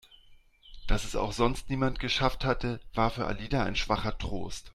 Dass 0.87 1.03
es 1.03 1.15
auch 1.15 1.31
sonst 1.31 1.69
niemand 1.69 1.99
geschafft 1.99 2.43
hatte, 2.43 2.79
war 2.95 3.11
für 3.11 3.27
Alida 3.27 3.63
ein 3.65 3.75
schwacher 3.75 4.17
Trost. 4.17 4.69